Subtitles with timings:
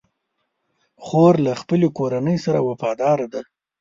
[1.05, 3.41] خور له خپلې کورنۍ سره وفاداره ده.